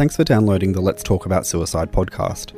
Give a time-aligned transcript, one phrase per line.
[0.00, 2.54] Thanks for downloading the Let's Talk About Suicide podcast.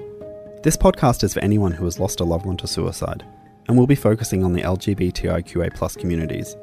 [0.62, 3.24] This podcast is for anyone who has lost a loved one to suicide,
[3.66, 6.56] and we'll be focusing on the LGBTIQA communities.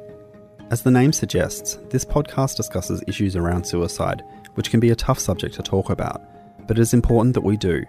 [0.70, 4.22] As the name suggests, this podcast discusses issues around suicide,
[4.54, 6.22] which can be a tough subject to talk about,
[6.66, 7.84] but it is important that we do.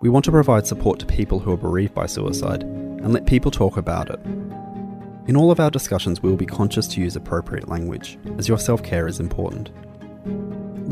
[0.00, 3.50] We want to provide support to people who are bereaved by suicide and let people
[3.50, 4.20] talk about it.
[5.26, 8.58] In all of our discussions, we will be conscious to use appropriate language, as your
[8.58, 9.70] self care is important.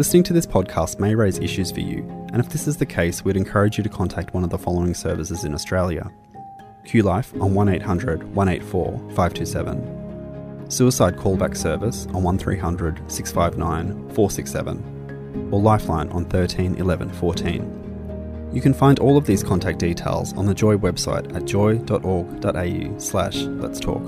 [0.01, 1.99] Listening to this podcast may raise issues for you,
[2.33, 4.95] and if this is the case, we'd encourage you to contact one of the following
[4.95, 6.11] services in Australia
[6.87, 16.09] QLife Life on 1800 184 527, Suicide Callback Service on 1300 659 467, or Lifeline
[16.13, 18.51] on 13 11 14.
[18.55, 23.37] You can find all of these contact details on the Joy website at joy.org.au slash
[23.37, 24.03] let's talk.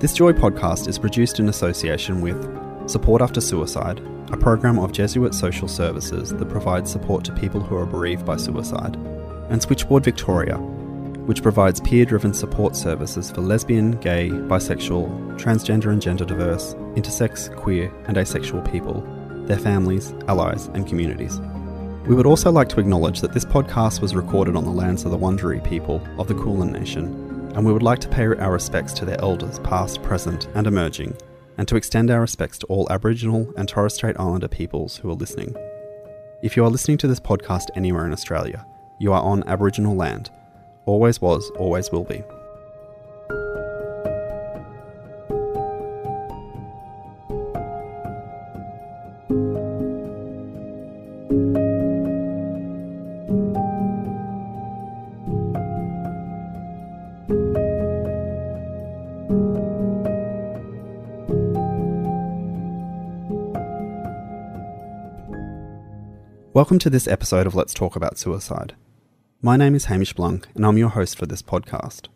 [0.00, 2.42] This Joy podcast is produced in association with
[2.88, 4.00] Support After Suicide,
[4.32, 8.36] a program of Jesuit social services that provides support to people who are bereaved by
[8.36, 8.96] suicide,
[9.50, 10.56] and Switchboard Victoria,
[11.26, 17.54] which provides peer driven support services for lesbian, gay, bisexual, transgender and gender diverse, intersex,
[17.56, 19.00] queer, and asexual people,
[19.46, 21.40] their families, allies, and communities.
[22.06, 25.10] We would also like to acknowledge that this podcast was recorded on the lands of
[25.10, 27.04] the Wurundjeri people of the Kulin Nation,
[27.56, 31.16] and we would like to pay our respects to their elders, past, present, and emerging,
[31.58, 35.14] and to extend our respects to all Aboriginal and Torres Strait Islander peoples who are
[35.14, 35.54] listening.
[36.42, 38.66] If you are listening to this podcast anywhere in Australia,
[38.98, 40.30] you are on Aboriginal land.
[40.84, 42.22] Always was, always will be.
[66.56, 68.74] Welcome to this episode of Let's Talk About Suicide.
[69.42, 72.08] My name is Hamish Blunk, and I'm your host for this podcast.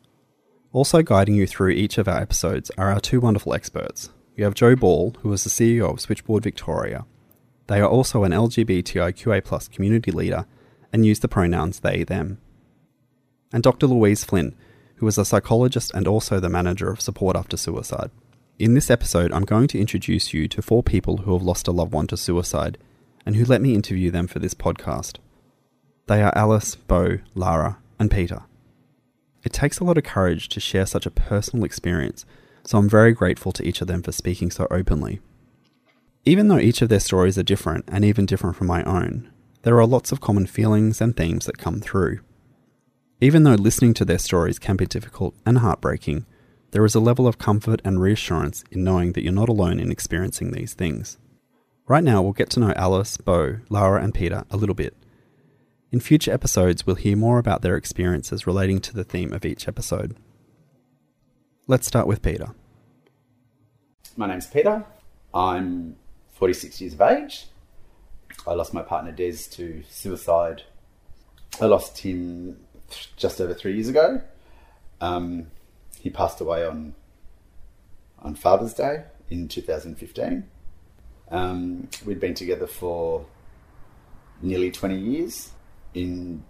[0.73, 4.09] Also guiding you through each of our episodes are our two wonderful experts.
[4.39, 7.05] We have Joe Ball, who is the CEO of Switchboard Victoria.
[7.67, 10.47] They are also an LGBTIQA community leader
[10.91, 12.39] and use the pronouns they, them.
[13.53, 13.89] And Dr.
[13.89, 14.57] Louise Flynn,
[14.95, 18.11] who is a psychologist and also the manager of Support After Suicide.
[18.59, 21.73] In this episode, I'm going to introduce you to four people who have lost a
[21.73, 22.79] loved one to suicide
[23.25, 25.17] and who let me interview them for this podcast.
[26.07, 28.43] They are Alice, Bo, Lara, and Peter.
[29.43, 32.27] It takes a lot of courage to share such a personal experience,
[32.65, 35.21] so I'm very grateful to each of them for speaking so openly.
[36.25, 39.31] Even though each of their stories are different and even different from my own,
[39.63, 42.21] there are lots of common feelings and themes that come through.
[43.21, 46.27] Even though listening to their stories can be difficult and heartbreaking,
[46.73, 49.91] there is a level of comfort and reassurance in knowing that you're not alone in
[49.91, 51.19] experiencing these things.
[51.87, 54.97] Right now, we'll get to know Alice, Bo, Lara, and Peter a little bit.
[55.91, 59.67] In future episodes, we'll hear more about their experiences relating to the theme of each
[59.67, 60.17] episode.
[61.67, 62.55] Let's start with Peter.
[64.17, 64.85] My name's Peter.
[65.35, 65.97] I'm
[66.35, 67.47] 46 years of age.
[68.47, 70.63] I lost my partner Des to suicide.
[71.61, 72.57] I lost him
[73.17, 74.21] just over three years ago.
[75.01, 75.49] Um,
[75.99, 76.95] he passed away on
[78.21, 80.47] on Father's Day in 2015.
[81.31, 83.27] Um, we'd been together for
[84.43, 85.53] nearly 20 years.
[85.95, 86.45] In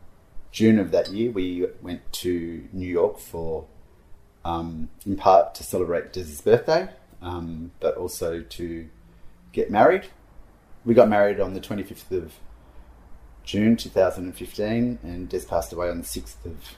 [0.53, 3.67] June of that year, we went to New York for,
[4.45, 6.89] um, in part, to celebrate Des's birthday,
[7.21, 8.89] um, but also to
[9.53, 10.07] get married.
[10.85, 12.35] We got married on the 25th of
[13.45, 16.77] June 2015, and Des passed away on the 6th of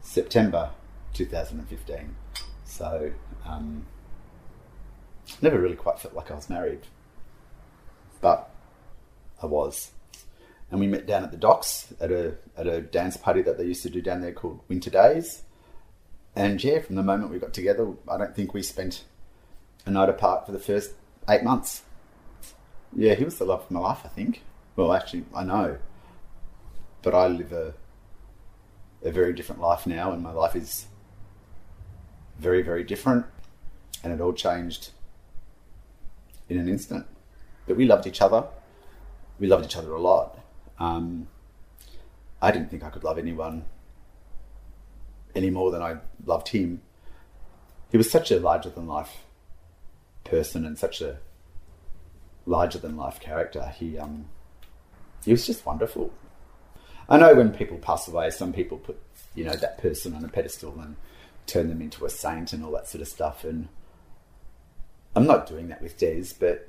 [0.00, 0.70] September
[1.12, 2.16] 2015.
[2.64, 3.12] So,
[3.44, 3.86] um,
[5.42, 6.80] never really quite felt like I was married,
[8.20, 8.50] but
[9.42, 9.90] I was.
[10.70, 13.64] And we met down at the docks at a at a dance party that they
[13.64, 15.42] used to do down there called Winter Days.
[16.34, 19.04] And yeah, from the moment we got together, I don't think we spent
[19.86, 20.92] a night apart for the first
[21.28, 21.82] eight months.
[22.92, 24.42] Yeah, he was the love of my life, I think.
[24.76, 25.78] Well, actually, I know,
[27.02, 27.74] but I live a
[29.04, 30.86] a very different life now, and my life is
[32.38, 33.26] very, very different,
[34.02, 34.90] and it all changed
[36.48, 37.06] in an instant.
[37.66, 38.44] but we loved each other.
[39.38, 40.38] We loved each other a lot.
[40.78, 41.28] Um,
[42.40, 43.64] I didn't think I could love anyone
[45.34, 46.82] any more than I loved him.
[47.90, 49.24] He was such a larger than life
[50.24, 51.18] person and such a
[52.46, 53.72] larger than life character.
[53.76, 54.26] He um,
[55.24, 56.12] he was just wonderful.
[57.08, 58.98] I know when people pass away, some people put
[59.34, 60.96] you know that person on a pedestal and
[61.46, 63.44] turn them into a saint and all that sort of stuff.
[63.44, 63.68] And
[65.16, 66.68] I'm not doing that with Des, but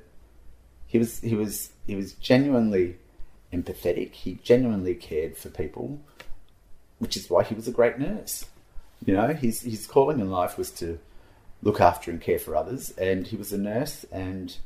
[0.86, 2.96] he was he was he was genuinely
[3.52, 4.12] empathetic.
[4.12, 6.00] He genuinely cared for people,
[6.98, 8.44] which is why he was a great nurse.
[9.04, 10.98] You know, his his calling in life was to
[11.62, 14.56] look after and care for others, and he was a nurse, and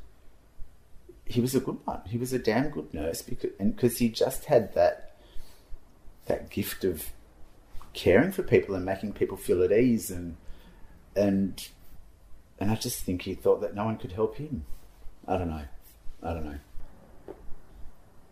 [1.25, 2.03] he was a good one.
[2.07, 5.17] He was a damn good nurse because and because he just had that
[6.27, 7.11] that gift of
[7.93, 10.37] caring for people and making people feel at ease and
[11.17, 11.69] and
[12.61, 14.65] and I just think he thought that no one could help him.
[15.27, 15.65] I don't know.
[16.23, 16.59] I don't know.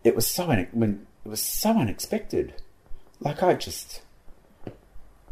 [0.05, 2.55] It was so when it was so unexpected.
[3.21, 4.03] Like I just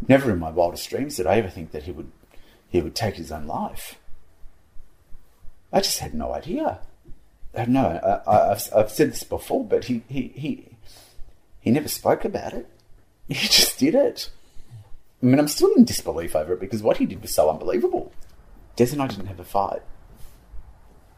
[0.08, 2.10] never in my wildest dreams did I ever think that he would
[2.68, 3.98] he would take his own life.
[5.72, 6.80] I just had no idea.
[7.56, 10.76] I know I, have I've said this before, but he, he, he,
[11.60, 12.68] he never spoke about it.
[13.28, 14.30] He just did it.
[15.20, 18.12] I mean, I'm still in disbelief over it because what he did was so unbelievable.
[18.76, 19.82] Des and I didn't have a fight.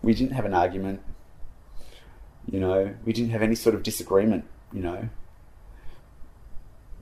[0.01, 1.03] We didn't have an argument.
[2.51, 5.09] You know, we didn't have any sort of disagreement, you know,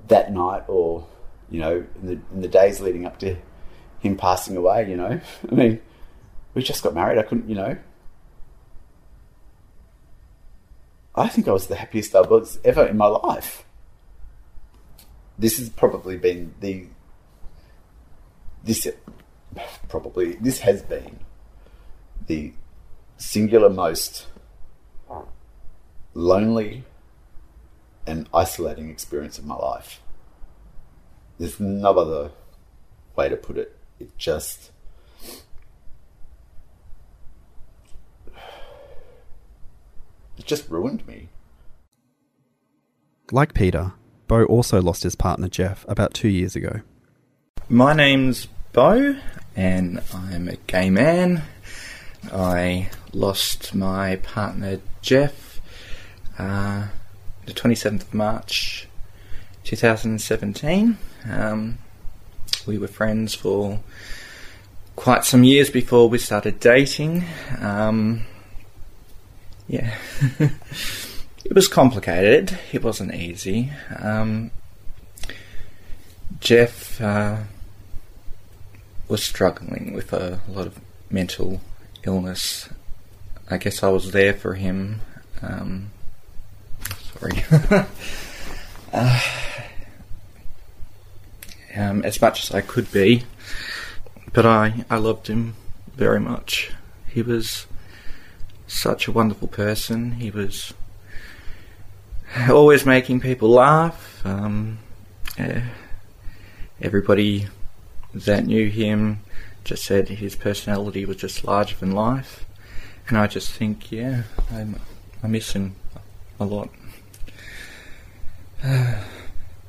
[0.08, 1.06] that night or,
[1.50, 3.36] you know, in the, in the days leading up to
[4.00, 5.20] him passing away, you know.
[5.50, 5.80] I mean,
[6.54, 7.18] we just got married.
[7.18, 7.76] I couldn't, you know.
[11.14, 13.64] I think I was the happiest I was ever in my life.
[15.38, 16.86] This has probably been the
[18.64, 18.86] this
[19.88, 21.20] probably this has been
[22.26, 22.52] the
[23.16, 24.26] singular most
[26.14, 26.84] lonely
[28.06, 30.00] and isolating experience of my life.
[31.38, 32.30] There's no other
[33.14, 33.76] way to put it.
[33.98, 34.70] It just
[40.38, 41.28] it just ruined me.
[43.32, 43.92] Like Peter,
[44.28, 46.80] Bo also lost his partner Jeff about two years ago.
[47.68, 49.16] My name's Bo,
[49.56, 51.42] and I'm a gay man.
[52.32, 55.46] I lost my partner Jeff
[56.38, 56.88] uh,
[57.46, 58.88] the 27th of March
[59.64, 60.98] 2017.
[61.30, 61.78] Um,
[62.66, 63.80] we were friends for
[64.96, 67.24] quite some years before we started dating.
[67.58, 68.22] Um,
[69.68, 69.96] yeah.
[70.38, 72.58] it was complicated.
[72.72, 73.72] It wasn't easy.
[73.98, 74.50] Um,
[76.40, 77.38] Jeff uh,
[79.08, 80.80] was struggling with a lot of
[81.10, 81.60] mental
[82.04, 82.68] illness.
[83.48, 85.00] I guess I was there for him.
[85.42, 85.90] Um,
[87.12, 87.44] sorry.
[88.92, 89.20] uh,
[91.76, 93.24] um, as much as I could be,
[94.32, 95.54] but I, I loved him
[95.94, 96.72] very much.
[97.08, 97.66] He was
[98.66, 100.12] such a wonderful person.
[100.12, 100.74] He was
[102.50, 104.20] always making people laugh.
[104.24, 104.78] Um,
[105.38, 105.60] uh,
[106.80, 107.48] everybody
[108.24, 109.20] that knew him
[109.64, 112.46] just said his personality was just larger than life.
[113.08, 114.66] And I just think, yeah, I,
[115.22, 115.76] I miss him
[116.40, 116.70] a lot.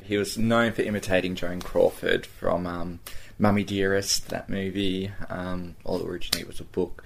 [0.04, 3.00] he was known for imitating Joan Crawford from um,
[3.38, 5.12] Mommie Dearest, that movie.
[5.30, 7.04] Um, well, originally it was a book,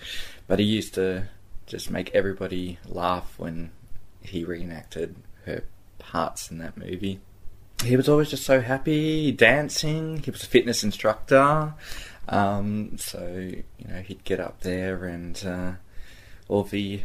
[0.48, 1.28] but he used to
[1.66, 3.72] just make everybody laugh when
[4.22, 5.16] he reenacted
[5.46, 5.64] her
[6.00, 7.20] parts in that movie.
[7.84, 10.22] He was always just so happy, dancing.
[10.24, 11.74] He was a fitness instructor.
[12.28, 15.72] Um, so, you know, he'd get up there and uh,
[16.48, 17.02] all the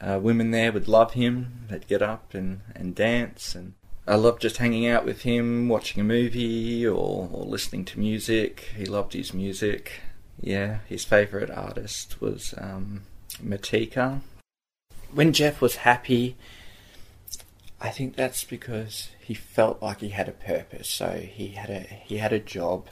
[0.00, 1.64] uh, women there would love him.
[1.68, 3.54] They'd get up and, and dance.
[3.54, 3.74] And
[4.06, 8.68] I loved just hanging out with him, watching a movie or, or listening to music.
[8.76, 10.00] He loved his music.
[10.40, 13.02] Yeah, his favourite artist was um,
[13.42, 14.20] Matika.
[15.12, 16.36] When Jeff was happy,
[17.80, 20.88] I think that's because he felt like he had a purpose.
[20.88, 22.88] So he had a he had a job,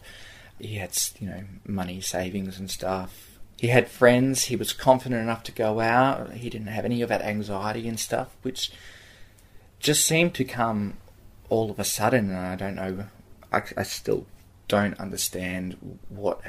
[0.59, 3.39] he had you know money savings and stuff.
[3.59, 4.45] He had friends.
[4.45, 6.33] He was confident enough to go out.
[6.33, 8.71] He didn't have any of that anxiety and stuff, which
[9.81, 10.95] just seemed to come
[11.49, 12.31] all of a sudden.
[12.31, 13.07] And I don't know.
[13.53, 14.27] I, I still
[14.69, 16.41] don't understand what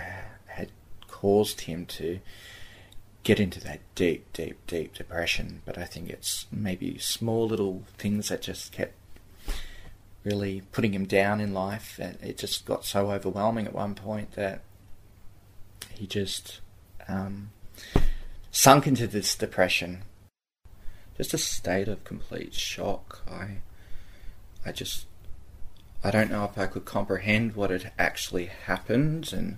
[0.45, 0.69] had
[1.07, 2.19] caused him to
[3.23, 5.61] get into that deep, deep, deep depression.
[5.65, 8.93] But I think it's maybe small little things that just kept
[10.23, 11.99] really putting him down in life.
[11.99, 14.61] It just got so overwhelming at one point that
[15.93, 16.61] he just
[17.07, 17.51] um,
[18.51, 20.03] sunk into this depression.
[21.17, 23.23] just a state of complete shock.
[23.29, 23.57] I
[24.65, 25.05] I just
[26.03, 29.57] I don't know if I could comprehend what had actually happened, and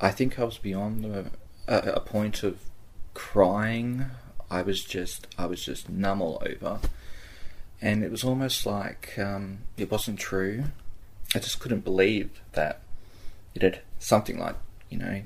[0.00, 1.30] I think I was beyond the,
[1.66, 2.58] a, a point of
[3.14, 4.06] crying.
[4.50, 6.80] I was just I was just numb all over,
[7.80, 10.64] and it was almost like um, it wasn't true.
[11.34, 12.80] I just couldn't believe that
[13.54, 14.56] it had something like
[14.90, 15.22] you know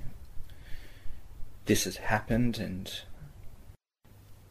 [1.66, 3.00] this has happened, and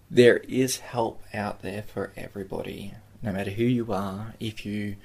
[0.10, 4.34] there is help out there for everybody, no matter who you are.
[4.39, 4.98] If you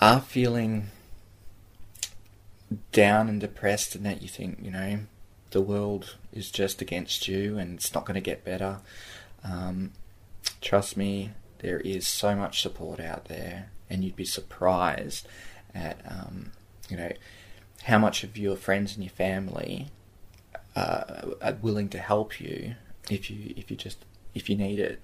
[0.00, 0.88] are feeling
[2.92, 4.98] down and depressed and that you think, you know,
[5.50, 8.80] the world is just against you and it's not going to get better,
[9.44, 9.92] um,
[10.60, 15.26] trust me, there is so much support out there, and you'd be surprised
[15.74, 16.52] at, um,
[16.88, 17.12] you know,
[17.84, 19.88] how much of your friends and your family
[20.74, 22.74] uh, are willing to help you
[23.08, 25.00] if you if you just if you need it.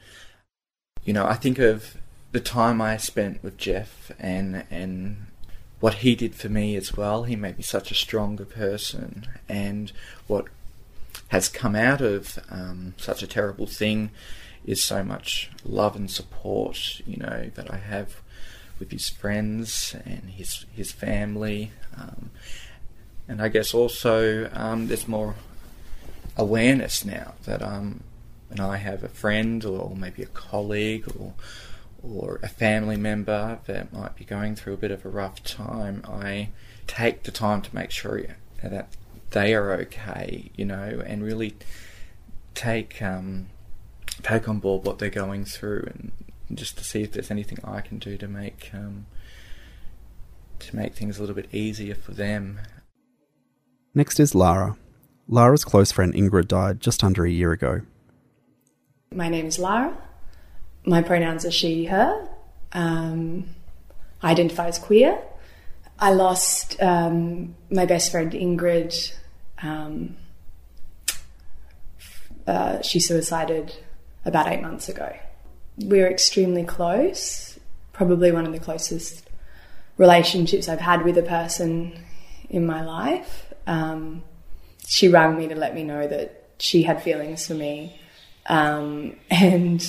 [1.05, 1.97] You know, I think of
[2.33, 5.27] the time I spent with Jeff and and
[5.83, 7.25] what he did for me as well.
[7.25, 9.91] He made me such a stronger person, and
[10.29, 10.47] what
[11.29, 14.11] has come out of um, such a terrible thing
[14.65, 17.01] is so much love and support.
[17.05, 18.21] You know that I have
[18.79, 22.31] with his friends and his his family, um,
[23.27, 25.35] and I guess also um, there's more
[26.37, 28.05] awareness now that um,
[28.51, 31.35] when I have a friend or maybe a colleague or
[32.03, 36.03] or a family member that might be going through a bit of a rough time,
[36.07, 36.49] I
[36.87, 38.23] take the time to make sure
[38.63, 38.89] that
[39.31, 41.55] they are okay, you know, and really
[42.55, 43.47] take um,
[44.23, 46.13] take on board what they're going through, and
[46.59, 49.07] just to see if there's anything I can do to make um,
[50.59, 52.61] to make things a little bit easier for them.
[53.95, 54.77] Next is Lara.
[55.29, 57.83] Lara's close friend Ingrid died just under a year ago.
[59.15, 59.97] My name is Lara.
[60.85, 62.29] My pronouns are she, her.
[62.73, 63.55] Um,
[64.23, 65.19] I identify as queer.
[65.99, 69.15] I lost um, my best friend Ingrid.
[69.63, 70.17] Um,
[72.47, 73.75] uh, she suicided
[74.25, 75.17] about eight months ago.
[75.79, 77.59] We were extremely close,
[77.93, 79.29] probably one of the closest
[79.97, 82.05] relationships I've had with a person
[82.51, 83.53] in my life.
[83.67, 84.23] Um,
[84.87, 87.99] she rang me to let me know that she had feelings for me.
[88.47, 89.83] Um, and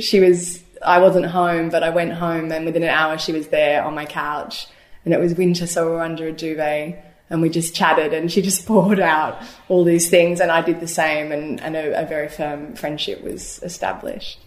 [0.00, 3.48] she was, I wasn't home, but I went home and within an hour she was
[3.48, 4.66] there on my couch.
[5.04, 8.30] And it was winter, so we were under a duvet and we just chatted and
[8.30, 12.02] she just poured out all these things and I did the same and, and a,
[12.02, 14.38] a very firm friendship was established.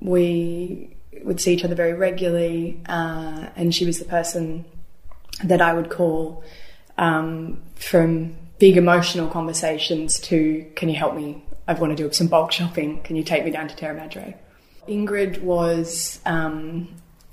[0.00, 4.64] We would see each other very regularly uh, and she was the person
[5.44, 6.44] that I would call
[6.98, 11.44] um, from big emotional conversations to can you help me?
[11.66, 13.02] I want to do some bulk shopping.
[13.02, 14.36] Can you take me down to Terra Madre?
[14.88, 16.88] Ingrid was um,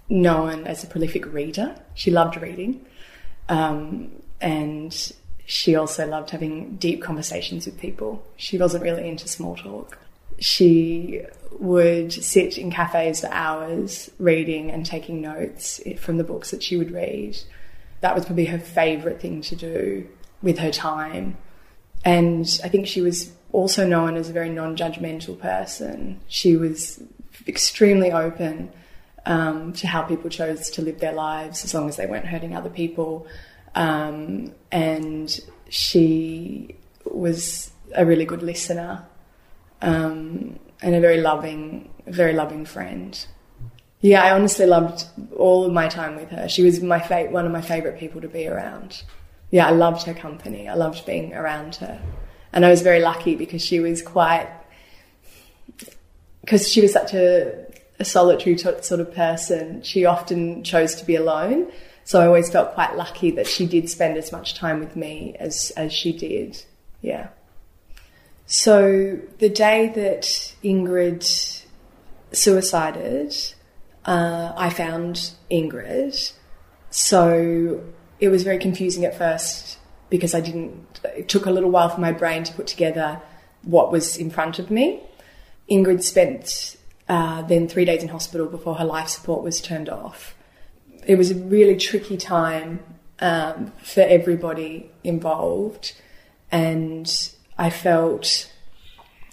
[0.10, 1.76] known as a prolific reader.
[1.96, 2.86] She loved reading.
[3.48, 5.14] Um, and
[5.46, 8.24] she also loved having deep conversations with people.
[8.38, 9.98] She wasn't really into small talk.
[10.40, 11.24] She
[11.60, 16.78] would sit in cafes for hours reading and taking notes from the books that she
[16.78, 17.38] would read.
[18.02, 20.08] That was probably her favourite thing to do
[20.42, 21.38] with her time.
[22.06, 26.22] And I think she was also known as a very non judgmental person.
[26.28, 27.02] She was
[27.48, 28.72] extremely open
[29.26, 32.56] um, to how people chose to live their lives as long as they weren't hurting
[32.56, 33.28] other people.
[33.76, 39.06] Um, and she was a really good listener
[39.82, 43.26] um, and a very loving, very loving friend.
[44.02, 45.06] Yeah, I honestly loved
[45.36, 46.48] all of my time with her.
[46.48, 49.04] She was my fa- one of my favourite people to be around
[49.52, 50.68] yeah, I loved her company.
[50.68, 52.00] I loved being around her.
[52.54, 54.50] And I was very lucky because she was quite,
[56.50, 57.64] because she was such a,
[58.00, 61.72] a solitary t- sort of person, she often chose to be alone.
[62.06, 65.36] So I always felt quite lucky that she did spend as much time with me
[65.40, 66.66] as, as she did.
[67.02, 67.28] Yeah.
[68.48, 70.24] So the day that
[70.64, 71.64] Ingrid
[72.32, 73.36] suicided,
[74.06, 76.34] uh, I found Ingrid.
[76.90, 77.84] So
[78.20, 79.78] it was very confusing at first
[80.10, 83.22] because I didn't, it took a little while for my brain to put together
[83.62, 85.04] what was in front of me.
[85.70, 90.36] Ingrid spent uh, then three days in hospital before her life support was turned off.
[91.06, 92.84] It was a really tricky time
[93.20, 95.94] um, for everybody involved,
[96.52, 97.12] and
[97.58, 98.52] I felt,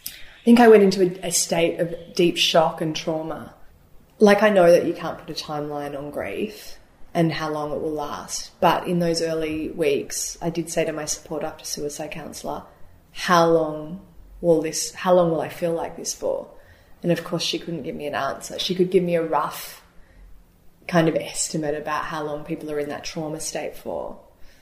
[0.06, 3.54] I think I went into a, a state of deep shock and trauma.
[4.18, 6.78] Like I know that you can't put a timeline on grief,
[7.16, 8.52] and how long it will last.
[8.60, 12.64] But in those early weeks, I did say to my support after suicide counsellor,
[13.12, 14.02] how long
[14.40, 16.48] will this, how long will I feel like this for?
[17.02, 18.58] And of course, she couldn't give me an answer.
[18.58, 19.82] She could give me a rough
[20.88, 24.18] kind of estimate about how long people are in that trauma state for.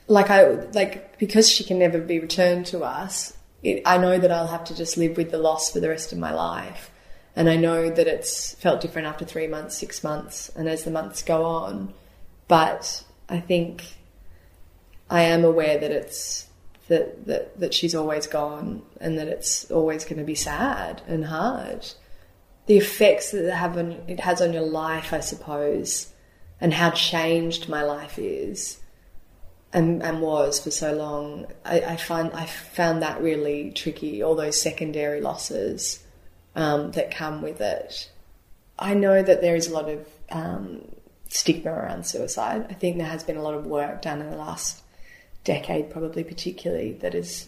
[0.07, 3.35] Like I like because she can never be returned to us.
[3.63, 6.11] It, I know that I'll have to just live with the loss for the rest
[6.11, 6.91] of my life,
[7.35, 10.91] and I know that it's felt different after three months, six months, and as the
[10.91, 11.93] months go on.
[12.47, 13.83] But I think
[15.09, 16.44] I am aware that it's
[16.87, 21.25] that that that she's always gone, and that it's always going to be sad and
[21.25, 21.87] hard.
[22.67, 26.13] The effects that it have on it has on your life, I suppose,
[26.59, 28.79] and how changed my life is
[29.75, 34.23] and, and was for so long, I, I find I found that really tricky.
[34.23, 36.01] All those secondary losses
[36.55, 38.09] um, that come with it.
[38.79, 40.81] I know that there is a lot of um,
[41.27, 42.67] stigma around suicide.
[42.69, 44.81] I think there has been a lot of work done in the last
[45.45, 47.47] decade, probably particularly, that is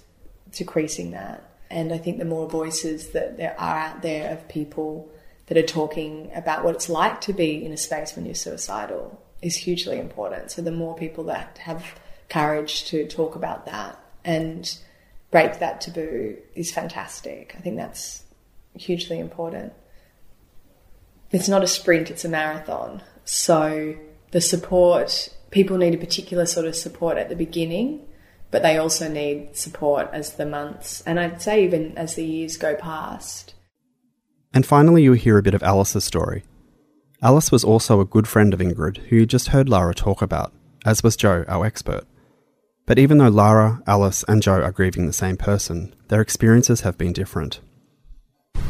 [0.51, 1.43] decreasing that.
[1.69, 5.11] And I think the more voices that there are out there of people
[5.47, 9.21] that are talking about what it's like to be in a space when you're suicidal
[9.41, 10.51] is hugely important.
[10.51, 11.99] So the more people that have
[12.29, 14.77] courage to talk about that and
[15.31, 17.53] break that taboo is fantastic.
[17.57, 18.23] I think that's
[18.75, 19.73] hugely important.
[21.31, 23.03] It's not a sprint, it's a marathon.
[23.25, 23.95] So
[24.31, 28.05] the support, people need a particular sort of support at the beginning,
[28.51, 32.57] but they also need support as the months and I'd say even as the years
[32.57, 33.53] go past.
[34.53, 36.43] And finally, you hear a bit of Alice's story.
[37.21, 40.53] Alice was also a good friend of Ingrid, who you just heard Lara talk about,
[40.85, 42.05] as was Joe, our expert.
[42.85, 46.97] But even though Lara, Alice, and Joe are grieving the same person, their experiences have
[46.97, 47.59] been different.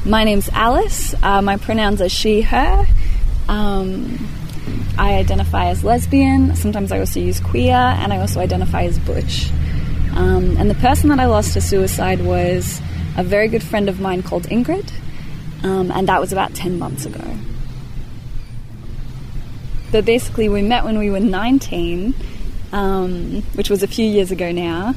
[0.06, 1.14] My name's Alice.
[1.22, 2.86] Uh, my pronouns are she, her.
[3.48, 4.28] Um,
[4.98, 6.56] I identify as lesbian.
[6.56, 9.50] Sometimes I also use queer, and I also identify as butch.
[10.16, 12.82] Um, and the person that I lost to suicide was
[13.16, 14.92] a very good friend of mine called Ingrid,
[15.64, 17.24] um, and that was about 10 months ago.
[19.92, 22.14] But basically, we met when we were 19
[22.72, 24.96] um, which was a few years ago now,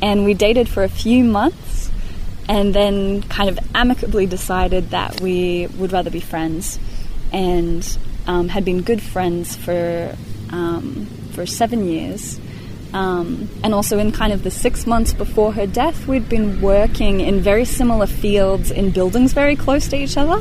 [0.00, 1.90] and we dated for a few months
[2.48, 6.78] and then kind of amicably decided that we would rather be friends
[7.30, 7.98] and
[8.28, 10.16] um, had been good friends for,
[10.50, 12.38] um, for seven years.
[12.94, 17.20] Um, and also, in kind of the six months before her death, we'd been working
[17.20, 20.40] in very similar fields in buildings very close to each other.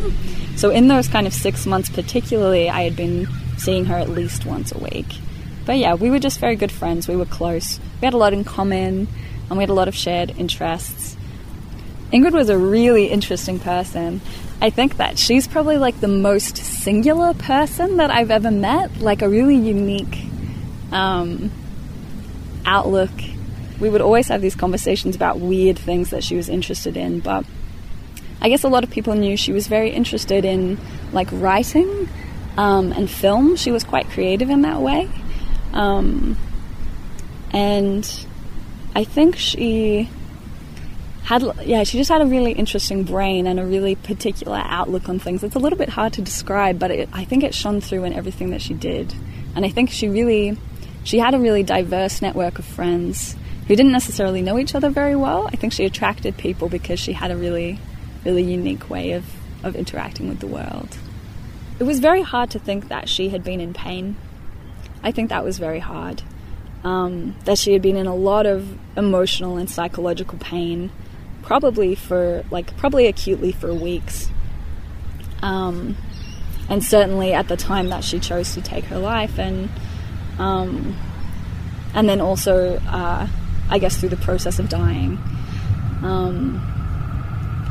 [0.56, 4.45] So, in those kind of six months, particularly, I had been seeing her at least
[4.45, 5.08] once a week.
[5.65, 7.10] But yeah, we were just very good friends.
[7.10, 7.80] We were close.
[8.00, 9.08] We had a lot in common
[9.50, 11.17] and we had a lot of shared interests.
[12.13, 14.21] Ingrid was a really interesting person.
[14.59, 19.21] I think that she's probably like the most singular person that I've ever met, like
[19.21, 20.25] a really unique
[20.91, 21.51] um,
[22.65, 23.11] outlook.
[23.79, 27.45] We would always have these conversations about weird things that she was interested in, but
[28.41, 30.79] I guess a lot of people knew she was very interested in
[31.11, 32.09] like writing
[32.57, 33.55] um, and film.
[33.55, 35.09] She was quite creative in that way.
[35.73, 36.35] Um,
[37.51, 38.25] and
[38.95, 40.09] I think she
[41.27, 45.19] had, yeah, she just had a really interesting brain and a really particular outlook on
[45.19, 45.43] things.
[45.43, 48.13] It's a little bit hard to describe, but it, I think it shone through in
[48.13, 49.13] everything that she did.
[49.55, 50.57] And I think she really,
[51.03, 53.35] she had a really diverse network of friends
[53.67, 55.47] who didn't necessarily know each other very well.
[55.47, 57.79] I think she attracted people because she had a really,
[58.25, 59.25] really unique way of,
[59.63, 60.97] of interacting with the world.
[61.79, 64.15] It was very hard to think that she had been in pain
[65.03, 66.21] I think that was very hard.
[66.83, 70.91] Um, that she had been in a lot of emotional and psychological pain,
[71.47, 74.29] probably for like probably acutely for weeks.
[75.41, 75.95] Um,
[76.69, 79.69] and certainly at the time that she chose to take her life, and
[80.38, 80.95] um,
[81.93, 83.27] and then also, uh,
[83.69, 85.17] I guess, through the process of dying.
[86.03, 86.62] Um,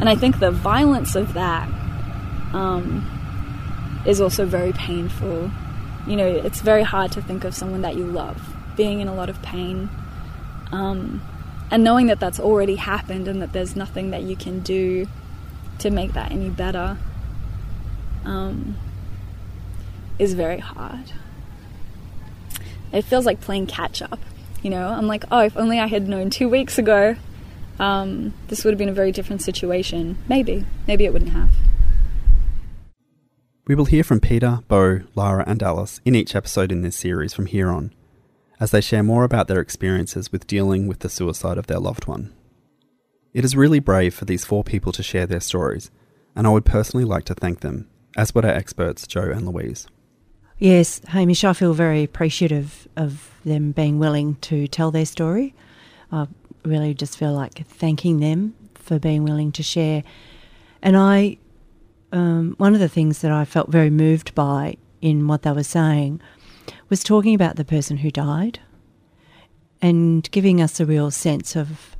[0.01, 1.69] and I think the violence of that
[2.53, 5.51] um, is also very painful
[6.07, 9.15] you know, it's very hard to think of someone that you love being in a
[9.15, 9.91] lot of pain.
[10.71, 11.21] Um,
[11.71, 15.07] and knowing that that's already happened and that there's nothing that you can do
[15.79, 16.97] to make that any better
[18.25, 18.77] um,
[20.19, 21.13] is very hard.
[22.93, 24.19] It feels like playing catch up.
[24.63, 27.17] You know, I'm like, oh, if only I had known two weeks ago,
[27.79, 30.17] um, this would have been a very different situation.
[30.29, 30.65] Maybe.
[30.87, 31.51] Maybe it wouldn't have.
[33.67, 37.35] We will hear from Peter, Bo, Lara, and Alice in each episode in this series
[37.35, 37.93] from here on,
[38.59, 42.07] as they share more about their experiences with dealing with the suicide of their loved
[42.07, 42.33] one.
[43.35, 45.91] It is really brave for these four people to share their stories,
[46.35, 49.87] and I would personally like to thank them, as would our experts Joe and Louise.
[50.59, 55.55] Yes, Hamish, I feel very appreciative of them being willing to tell their story.
[56.11, 56.27] I
[56.65, 60.03] really just feel like thanking them for being willing to share.
[60.81, 61.37] And I
[62.13, 65.63] um, one of the things that I felt very moved by in what they were
[65.63, 66.21] saying
[66.89, 68.61] was talking about the person who died
[69.83, 71.97] and giving us a real sense of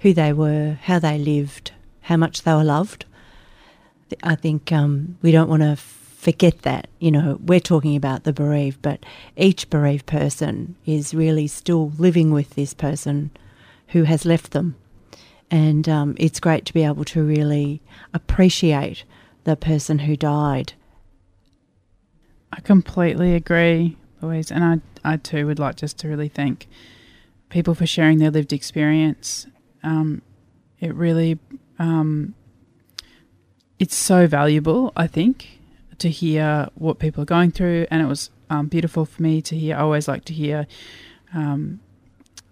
[0.00, 3.04] who they were, how they lived, how much they were loved.
[4.22, 6.88] I think um, we don't want to forget that.
[6.98, 9.04] You know, we're talking about the bereaved, but
[9.36, 13.30] each bereaved person is really still living with this person
[13.88, 14.76] who has left them.
[15.50, 17.80] And um, it's great to be able to really
[18.14, 19.04] appreciate
[19.44, 20.74] the person who died.
[22.52, 26.68] I completely agree, Louise, and I, I too would like just to really thank
[27.48, 29.46] people for sharing their lived experience.
[29.82, 30.22] Um,
[30.78, 31.38] it really,
[31.78, 32.34] um,
[33.78, 35.60] it's so valuable, I think,
[35.98, 39.56] to hear what people are going through, and it was um, beautiful for me to
[39.56, 39.76] hear.
[39.76, 40.66] I always like to hear
[41.34, 41.80] um,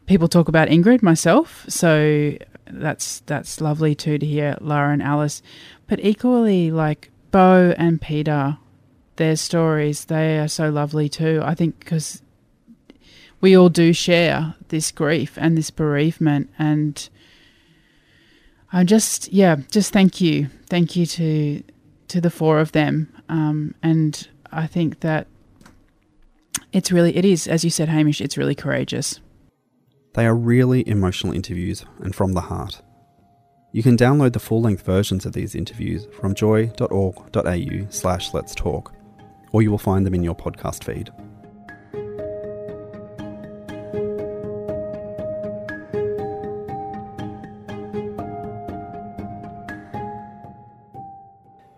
[0.07, 2.37] people talk about Ingrid myself, so
[2.71, 5.43] that's that's lovely too to hear Lara and Alice,
[5.87, 8.59] but equally like Bo and Peter,
[9.19, 11.41] their stories they are so lovely too.
[11.45, 12.23] I think because
[13.41, 17.09] we all do share this grief and this bereavement and.
[18.71, 21.63] I'm just yeah, just thank you, thank you to
[22.09, 25.27] to the four of them um, and I think that
[26.73, 29.21] it's really, it is, as you said, Hamish, it's really courageous.
[30.15, 32.83] They are really emotional interviews and from the heart.
[33.73, 38.93] You can download the full length versions of these interviews from joy.org.au slash let's talk,
[39.53, 41.11] or you will find them in your podcast feed.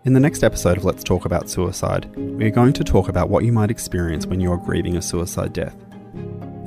[0.03, 3.29] In the next episode of Let's Talk About Suicide, we are going to talk about
[3.29, 5.75] what you might experience when you are grieving a suicide death.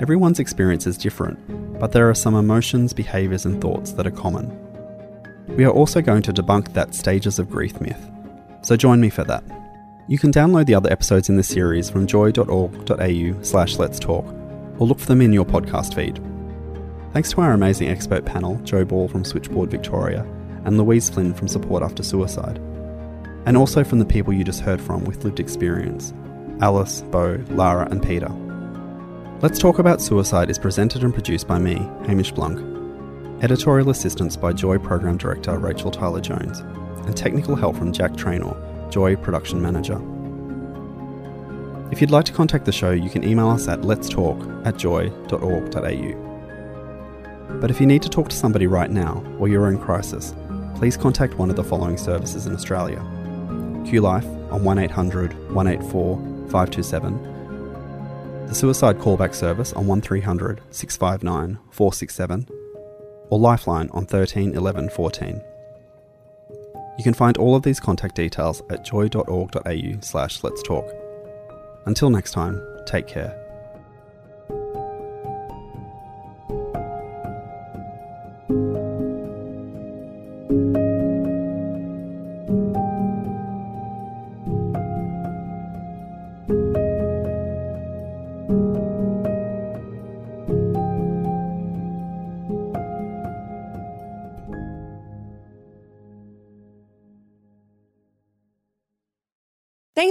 [0.01, 4.57] Everyone's experience is different, but there are some emotions, behaviours, and thoughts that are common.
[5.49, 8.09] We are also going to debunk that stages of grief myth,
[8.63, 9.45] so join me for that.
[10.07, 14.27] You can download the other episodes in the series from joy.org.au slash let's talk,
[14.79, 16.21] or look for them in your podcast feed.
[17.13, 20.27] Thanks to our amazing expert panel, Joe Ball from Switchboard Victoria,
[20.65, 22.61] and Louise Flynn from Support After Suicide
[23.47, 26.13] and also from the people you just heard from with lived experience
[26.61, 28.29] Alice, Bo, Lara, and Peter.
[29.41, 31.75] Let's Talk About Suicide is presented and produced by me,
[32.07, 32.61] Hamish Blunk.
[33.43, 36.61] Editorial assistance by Joy Program Director Rachel Tyler Jones,
[37.07, 38.55] and technical help from Jack Trainor,
[38.91, 40.01] Joy Production Manager.
[41.91, 46.25] If you'd like to contact the show, you can email us at letstalk at joy.org.au.
[47.61, 50.35] But if you need to talk to somebody right now, or you're in crisis,
[50.75, 52.99] please contact one of the following services in Australia
[53.85, 56.17] QLife on 1800 184
[56.51, 62.49] 527, the Suicide Callback Service on 1300 659 467,
[63.31, 65.43] or Lifeline on 13 11 14.
[66.97, 70.85] You can find all of these contact details at joy.org.au slash let's talk.
[71.87, 73.44] Until next time, take care.